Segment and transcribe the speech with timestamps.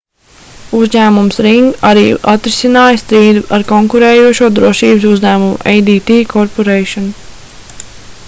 [0.75, 7.13] uzņēmums ring arī atrisināja strīdu ar konkurējošo drošības uzņēmumu adt corporation